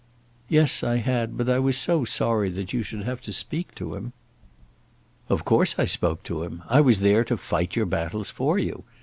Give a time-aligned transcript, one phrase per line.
[0.49, 1.37] "Yes, I had.
[1.37, 4.13] But I was so sorry that you should have to speak to him."
[5.29, 6.63] "Of course I spoke to him.
[6.67, 8.83] I was there to fight your battles for you.